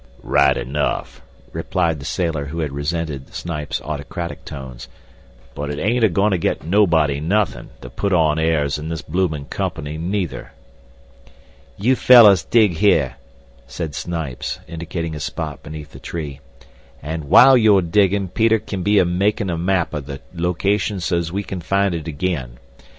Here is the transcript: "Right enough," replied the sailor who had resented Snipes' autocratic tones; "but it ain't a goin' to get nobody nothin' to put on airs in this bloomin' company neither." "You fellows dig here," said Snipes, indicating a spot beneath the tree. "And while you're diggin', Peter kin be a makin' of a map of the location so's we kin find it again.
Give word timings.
"Right 0.23 0.57
enough," 0.57 1.21
replied 1.53 1.99
the 1.99 2.05
sailor 2.07 2.45
who 2.45 2.61
had 2.61 2.71
resented 2.71 3.31
Snipes' 3.35 3.79
autocratic 3.83 4.43
tones; 4.45 4.87
"but 5.53 5.69
it 5.69 5.77
ain't 5.77 6.03
a 6.03 6.09
goin' 6.09 6.31
to 6.31 6.39
get 6.39 6.63
nobody 6.65 7.19
nothin' 7.19 7.69
to 7.81 7.89
put 7.91 8.11
on 8.11 8.39
airs 8.39 8.79
in 8.79 8.89
this 8.89 9.03
bloomin' 9.03 9.45
company 9.45 9.99
neither." 9.99 10.53
"You 11.77 11.95
fellows 11.95 12.43
dig 12.43 12.77
here," 12.77 13.17
said 13.67 13.93
Snipes, 13.93 14.59
indicating 14.67 15.13
a 15.13 15.19
spot 15.19 15.61
beneath 15.61 15.91
the 15.91 15.99
tree. 15.99 16.39
"And 17.03 17.25
while 17.25 17.55
you're 17.55 17.83
diggin', 17.83 18.29
Peter 18.29 18.57
kin 18.57 18.81
be 18.81 18.97
a 18.97 19.05
makin' 19.05 19.51
of 19.51 19.59
a 19.59 19.61
map 19.61 19.93
of 19.93 20.07
the 20.07 20.19
location 20.33 20.99
so's 20.99 21.31
we 21.31 21.43
kin 21.43 21.61
find 21.61 21.93
it 21.93 22.07
again. 22.07 22.57